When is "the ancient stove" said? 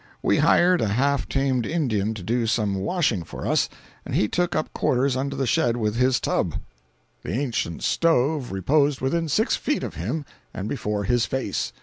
7.21-8.51